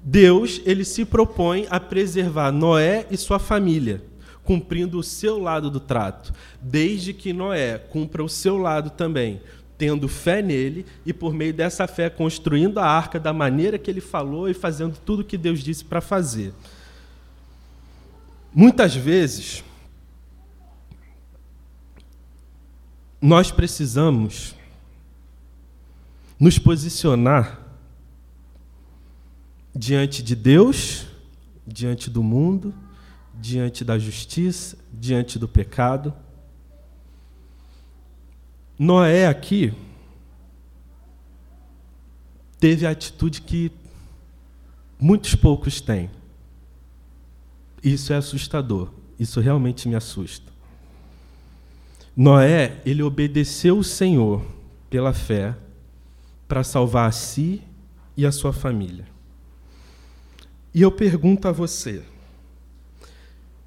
[0.03, 4.01] Deus, ele se propõe a preservar Noé e sua família
[4.47, 9.41] cumprindo o seu lado do trato, desde que Noé cumpra o seu lado também,
[9.77, 13.99] tendo fé nele e por meio dessa fé construindo a arca da maneira que ele
[13.99, 16.53] falou e fazendo tudo o que Deus disse para fazer.
[18.53, 19.65] Muitas vezes
[23.21, 24.55] nós precisamos
[26.39, 27.59] nos posicionar
[29.75, 31.07] diante de Deus,
[31.65, 32.73] diante do mundo
[33.39, 36.13] diante da justiça, diante do pecado.
[38.77, 39.73] Noé aqui
[42.59, 43.71] teve a atitude que
[44.99, 46.09] muitos poucos têm.
[47.83, 48.91] Isso é assustador.
[49.19, 50.51] Isso realmente me assusta.
[52.15, 54.43] Noé, ele obedeceu o Senhor
[54.89, 55.55] pela fé
[56.47, 57.61] para salvar a si
[58.15, 59.05] e a sua família.
[60.73, 62.03] E eu pergunto a você,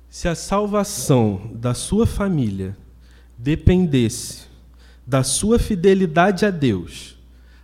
[0.08, 2.76] se a salvação da sua família
[3.36, 4.50] dependesse
[5.06, 7.16] da sua fidelidade a Deus,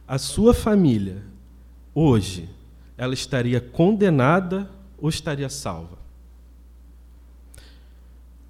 [0.09, 1.23] a sua família,
[1.95, 2.49] hoje,
[2.97, 5.97] ela estaria condenada ou estaria salva?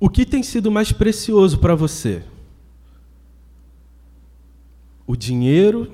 [0.01, 2.23] O que tem sido mais precioso para você?
[5.07, 5.93] O dinheiro,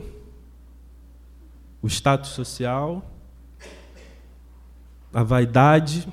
[1.83, 3.05] o status social,
[5.13, 6.09] a vaidade,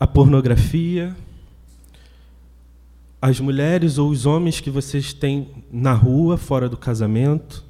[0.00, 1.14] a pornografia,
[3.20, 7.64] as mulheres ou os homens que vocês têm na rua, fora do casamento,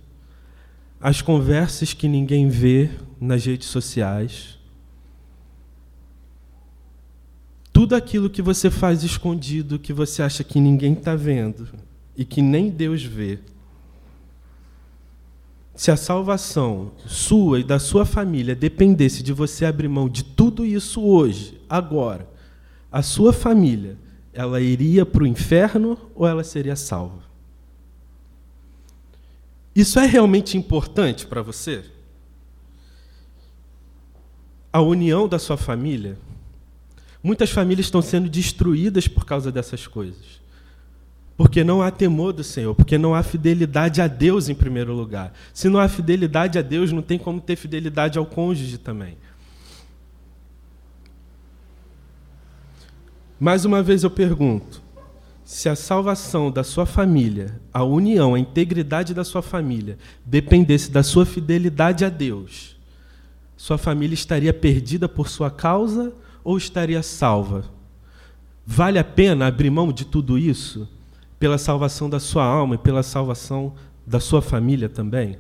[0.99, 2.91] as conversas que ninguém vê
[3.21, 4.59] nas redes sociais,
[7.73, 11.69] tudo aquilo que você faz escondido, que você acha que ninguém está vendo
[12.17, 13.39] e que nem Deus vê.
[15.75, 20.64] Se a salvação sua e da sua família dependesse de você abrir mão de tudo
[20.66, 22.29] isso hoje, agora,
[22.91, 23.97] a sua família,
[24.33, 27.23] ela iria para o inferno ou ela seria salva?
[29.75, 31.85] Isso é realmente importante para você?
[34.70, 36.18] A união da sua família?
[37.23, 40.41] Muitas famílias estão sendo destruídas por causa dessas coisas.
[41.37, 45.33] Porque não há temor do Senhor, porque não há fidelidade a Deus em primeiro lugar.
[45.53, 49.16] Se não há fidelidade a Deus, não tem como ter fidelidade ao cônjuge também.
[53.41, 54.83] Mais uma vez eu pergunto:
[55.45, 61.03] se a salvação da sua família, a união, a integridade da sua família dependesse da
[61.03, 62.76] sua fidelidade a Deus,
[63.57, 66.12] sua família estaria perdida por sua causa
[66.45, 67.64] ou estaria salva?
[68.64, 70.89] Vale a pena abrir mão de tudo isso?
[71.43, 73.74] Pela salvação da sua alma e pela salvação
[74.07, 75.36] da sua família também?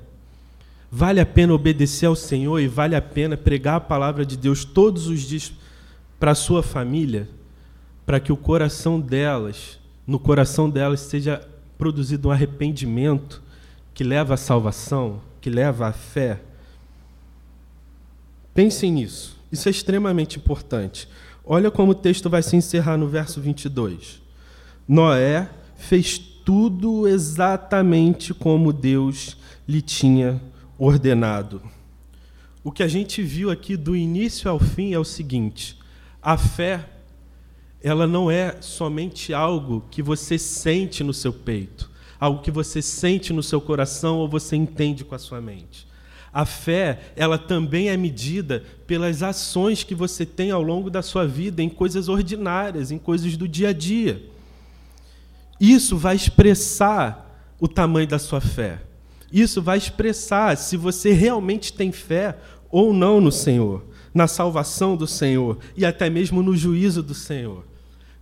[0.90, 4.64] Vale a pena obedecer ao Senhor e vale a pena pregar a palavra de Deus
[4.64, 5.52] todos os dias
[6.18, 7.28] para a sua família,
[8.04, 11.40] para que o coração delas, no coração delas, seja
[11.78, 13.40] produzido um arrependimento
[13.94, 16.40] que leva à salvação, que leva à fé?
[18.52, 19.38] Pensem nisso.
[19.52, 21.08] Isso é extremamente importante.
[21.44, 24.20] Olha como o texto vai se encerrar no verso 22.
[24.88, 25.48] Noé
[25.82, 29.36] fez tudo exatamente como Deus
[29.68, 30.40] lhe tinha
[30.78, 31.60] ordenado.
[32.64, 35.76] O que a gente viu aqui do início ao fim é o seguinte:
[36.20, 36.88] a fé,
[37.82, 43.32] ela não é somente algo que você sente no seu peito, algo que você sente
[43.32, 45.86] no seu coração ou você entende com a sua mente.
[46.32, 51.26] A fé, ela também é medida pelas ações que você tem ao longo da sua
[51.26, 54.32] vida em coisas ordinárias, em coisas do dia a dia.
[55.62, 58.82] Isso vai expressar o tamanho da sua fé.
[59.32, 62.36] Isso vai expressar se você realmente tem fé
[62.68, 67.64] ou não no Senhor, na salvação do Senhor e até mesmo no juízo do Senhor.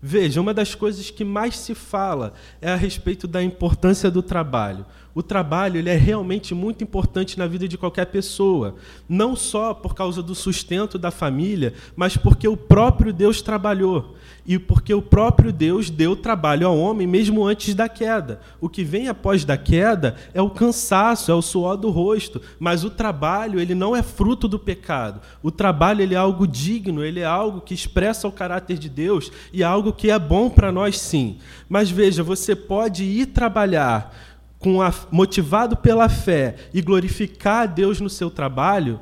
[0.03, 4.85] Veja, uma das coisas que mais se fala é a respeito da importância do trabalho
[5.15, 8.77] o trabalho ele é realmente muito importante na vida de qualquer pessoa,
[9.09, 14.15] não só por causa do sustento da família, mas porque o próprio Deus trabalhou
[14.47, 18.41] e porque o próprio Deus deu trabalho ao homem mesmo antes da queda.
[18.61, 22.85] O que vem após da queda é o cansaço, é o suor do rosto, mas
[22.85, 25.21] o trabalho ele não é fruto do pecado.
[25.43, 29.31] O trabalho ele é algo digno, ele é algo que expressa o caráter de Deus
[29.53, 31.39] e é algo que é bom para nós sim.
[31.69, 34.30] Mas veja, você pode ir trabalhar
[34.61, 39.01] com a, motivado pela fé e glorificar a Deus no seu trabalho,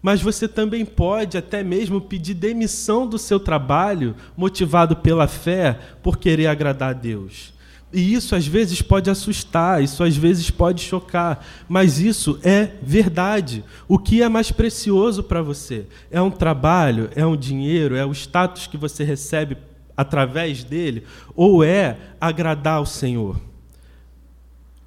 [0.00, 6.16] mas você também pode até mesmo pedir demissão do seu trabalho, motivado pela fé, por
[6.16, 7.52] querer agradar a Deus.
[7.92, 13.64] E isso às vezes pode assustar, isso às vezes pode chocar, mas isso é verdade.
[13.88, 15.86] O que é mais precioso para você?
[16.08, 19.56] É um trabalho, é um dinheiro, é o status que você recebe
[19.96, 21.02] através dele,
[21.34, 23.49] ou é agradar ao Senhor?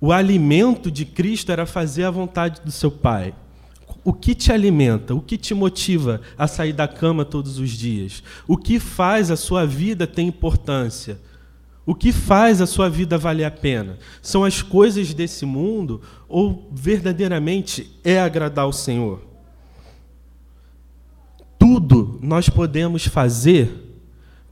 [0.06, 3.34] O alimento de Cristo era fazer a vontade do seu Pai.
[4.04, 5.16] O que te alimenta?
[5.16, 8.22] O que te motiva a sair da cama todos os dias?
[8.46, 11.18] O que faz a sua vida ter importância?
[11.86, 13.98] O que faz a sua vida valer a pena?
[14.22, 19.22] São as coisas desse mundo ou verdadeiramente é agradar ao Senhor?
[21.58, 23.72] Tudo nós podemos fazer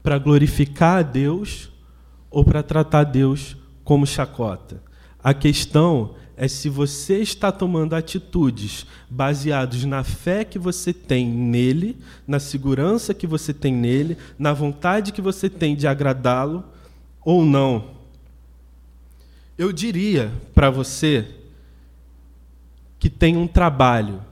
[0.02, 1.70] para glorificar a Deus
[2.30, 4.91] ou para tratar Deus como chacota.
[5.22, 11.96] A questão é se você está tomando atitudes baseadas na fé que você tem nele,
[12.26, 16.64] na segurança que você tem nele, na vontade que você tem de agradá-lo
[17.24, 17.90] ou não.
[19.56, 21.28] Eu diria para você
[22.98, 24.22] que tem um trabalho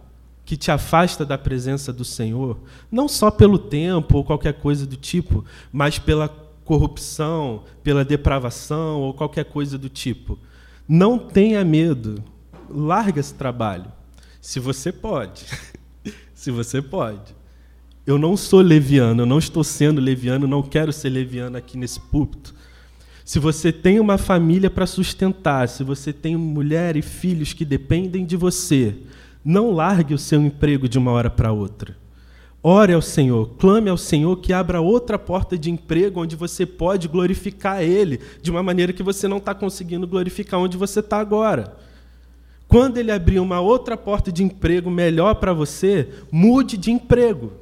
[0.44, 2.58] que te afasta da presença do Senhor,
[2.90, 6.28] não só pelo tempo ou qualquer coisa do tipo, mas pela
[6.64, 10.36] corrupção, pela depravação ou qualquer coisa do tipo
[10.90, 12.20] não tenha medo.
[12.68, 13.86] Larga esse trabalho.
[14.40, 15.44] Se você pode.
[16.34, 17.32] Se você pode.
[18.04, 22.00] Eu não sou leviano, eu não estou sendo leviano, não quero ser leviano aqui nesse
[22.00, 22.52] púlpito.
[23.24, 28.26] Se você tem uma família para sustentar, se você tem mulher e filhos que dependem
[28.26, 28.96] de você,
[29.44, 31.96] não largue o seu emprego de uma hora para outra.
[32.62, 37.08] Ore ao Senhor, clame ao Senhor que abra outra porta de emprego onde você pode
[37.08, 41.74] glorificar Ele de uma maneira que você não está conseguindo glorificar onde você está agora.
[42.68, 47.52] Quando Ele abrir uma outra porta de emprego melhor para você, mude de emprego.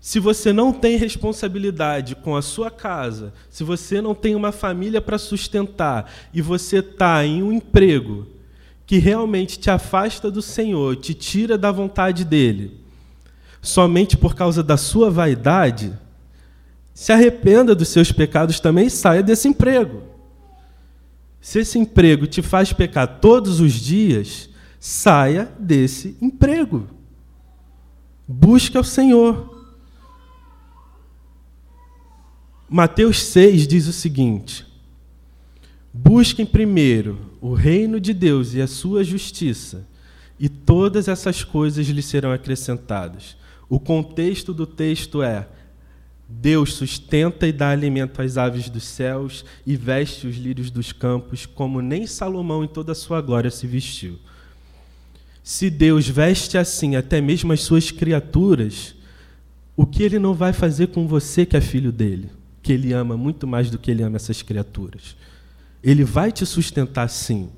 [0.00, 5.02] Se você não tem responsabilidade com a sua casa, se você não tem uma família
[5.02, 8.26] para sustentar e você está em um emprego
[8.86, 12.83] que realmente te afasta do Senhor, te tira da vontade dele,
[13.64, 15.98] somente por causa da sua vaidade,
[16.92, 20.02] se arrependa dos seus pecados também e saia desse emprego.
[21.40, 26.86] Se esse emprego te faz pecar todos os dias, saia desse emprego.
[28.28, 29.52] Busque ao Senhor.
[32.68, 34.66] Mateus 6 diz o seguinte:
[35.92, 39.86] Busquem primeiro o reino de Deus e a sua justiça,
[40.38, 43.36] e todas essas coisas lhe serão acrescentadas.
[43.74, 45.48] O contexto do texto é:
[46.28, 51.44] Deus sustenta e dá alimento às aves dos céus e veste os lírios dos campos,
[51.44, 54.16] como nem Salomão em toda a sua glória se vestiu.
[55.42, 58.94] Se Deus veste assim até mesmo as suas criaturas,
[59.76, 62.30] o que ele não vai fazer com você que é filho dele,
[62.62, 65.16] que ele ama muito mais do que ele ama essas criaturas?
[65.82, 67.50] Ele vai te sustentar sim.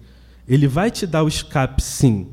[0.49, 2.29] Ele vai te dar o escape sim.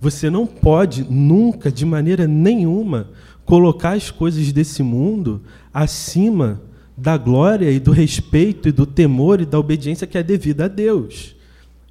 [0.00, 3.10] Você não pode nunca, de maneira nenhuma,
[3.44, 5.42] colocar as coisas desse mundo
[5.72, 6.62] acima
[6.96, 10.68] da glória e do respeito e do temor e da obediência que é devida a
[10.68, 11.36] Deus.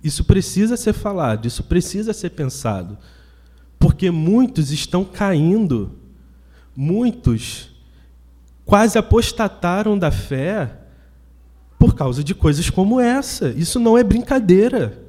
[0.03, 2.97] Isso precisa ser falado, isso precisa ser pensado.
[3.77, 5.91] Porque muitos estão caindo,
[6.75, 7.69] muitos
[8.65, 10.71] quase apostataram da fé
[11.77, 13.49] por causa de coisas como essa.
[13.49, 15.01] Isso não é brincadeira.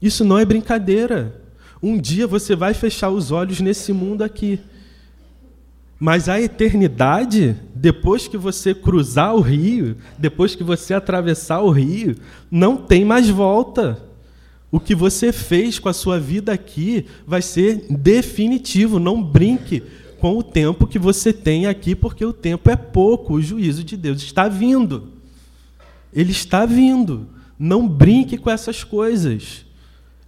[0.00, 1.40] Isso não é brincadeira.
[1.82, 4.60] Um dia você vai fechar os olhos nesse mundo aqui.
[5.98, 12.16] Mas a eternidade, depois que você cruzar o rio, depois que você atravessar o rio,
[12.50, 14.02] não tem mais volta.
[14.72, 18.98] O que você fez com a sua vida aqui vai ser definitivo.
[18.98, 19.82] Não brinque
[20.18, 23.34] com o tempo que você tem aqui, porque o tempo é pouco.
[23.34, 25.08] O juízo de Deus está vindo.
[26.12, 27.26] Ele está vindo.
[27.58, 29.66] Não brinque com essas coisas.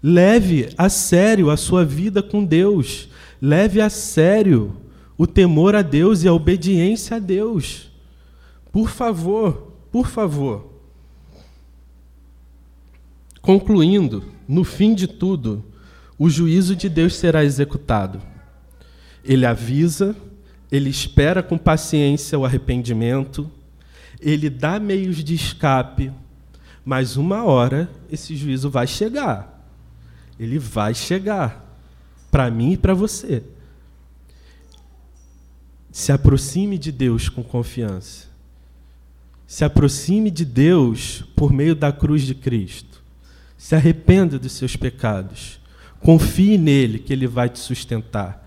[0.02, 3.08] Leve a sério a sua vida com Deus.
[3.40, 4.76] Leve a sério
[5.16, 7.90] o temor a Deus e a obediência a Deus.
[8.72, 10.72] Por favor, por favor.
[13.40, 15.64] Concluindo, no fim de tudo,
[16.18, 18.20] o juízo de Deus será executado.
[19.24, 20.16] Ele avisa,
[20.70, 23.50] ele espera com paciência o arrependimento
[24.22, 26.12] ele dá meios de escape,
[26.84, 29.51] mas uma hora esse juízo vai chegar.
[30.42, 31.78] Ele vai chegar
[32.28, 33.44] para mim e para você.
[35.92, 38.26] Se aproxime de Deus com confiança.
[39.46, 43.00] Se aproxime de Deus por meio da cruz de Cristo.
[43.56, 45.60] Se arrependa dos seus pecados.
[46.00, 48.44] Confie nele que ele vai te sustentar.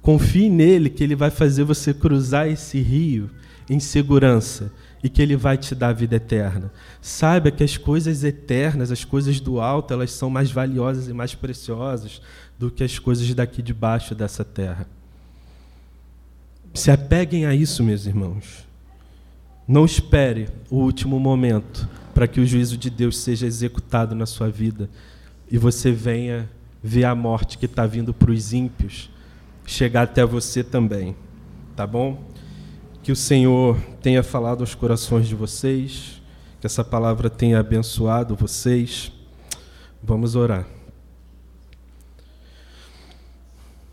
[0.00, 3.28] Confie nele que ele vai fazer você cruzar esse rio
[3.68, 4.72] em segurança
[5.02, 6.72] e que Ele vai te dar a vida eterna.
[7.00, 11.34] Saiba que as coisas eternas, as coisas do alto, elas são mais valiosas e mais
[11.34, 12.20] preciosas
[12.58, 14.86] do que as coisas daqui de baixo dessa terra.
[16.74, 18.66] Se apeguem a isso, meus irmãos.
[19.66, 24.48] Não espere o último momento para que o juízo de Deus seja executado na sua
[24.48, 24.88] vida
[25.50, 26.48] e você venha
[26.82, 29.10] ver a morte que está vindo para os ímpios
[29.66, 31.14] chegar até você também.
[31.76, 32.22] Tá bom?
[33.08, 36.20] Que o Senhor tenha falado aos corações de vocês,
[36.60, 39.10] que essa palavra tenha abençoado vocês.
[40.02, 40.66] Vamos orar.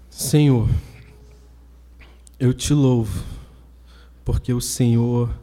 [0.10, 0.70] Senhor,
[2.38, 3.24] eu te louvo,
[4.26, 5.34] porque o Senhor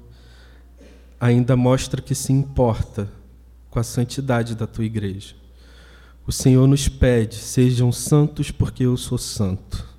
[1.19, 3.11] ainda mostra que se importa
[3.71, 5.35] com a santidade da tua igreja.
[6.27, 9.92] O Senhor nos pede: sejam santos, porque eu sou santo.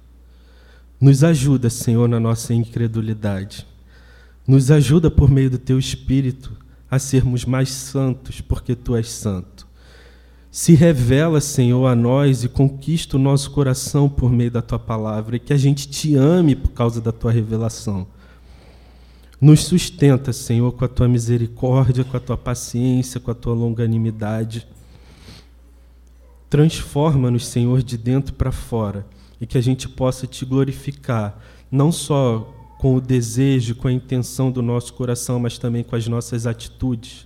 [1.03, 3.67] Nos ajuda, Senhor, na nossa incredulidade.
[4.47, 6.55] Nos ajuda por meio do teu Espírito
[6.89, 9.67] a sermos mais santos, porque tu és santo.
[10.49, 15.35] Se revela, Senhor, a nós e conquista o nosso coração por meio da tua palavra
[15.35, 18.07] e que a gente te ame por causa da tua revelação.
[19.41, 24.65] Nos sustenta, Senhor, com a tua misericórdia, com a tua paciência, com a tua longanimidade.
[26.49, 29.05] Transforma-nos, Senhor, de dentro para fora
[29.39, 31.37] e que a gente possa te glorificar,
[31.71, 32.53] não só
[32.83, 37.25] com o desejo, com a intenção do nosso coração, mas também com as nossas atitudes.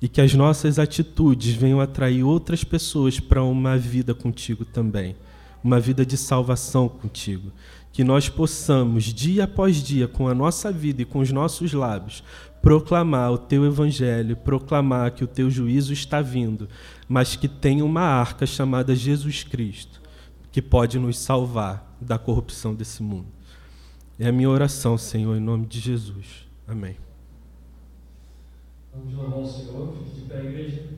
[0.00, 5.14] E que as nossas atitudes venham atrair outras pessoas para uma vida contigo também,
[5.62, 7.52] uma vida de salvação contigo.
[7.92, 12.24] Que nós possamos, dia após dia, com a nossa vida e com os nossos lábios,
[12.62, 16.66] proclamar o teu evangelho, proclamar que o teu juízo está vindo,
[17.06, 19.99] mas que tem uma arca chamada Jesus Cristo
[20.52, 23.28] que pode nos salvar da corrupção desse mundo.
[24.18, 26.46] É a minha oração, Senhor, em nome de Jesus.
[26.66, 26.96] Amém.
[28.92, 30.88] Vamos louvar o Senhor, fique de pé, igreja.